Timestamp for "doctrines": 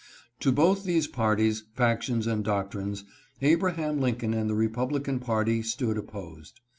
2.43-3.03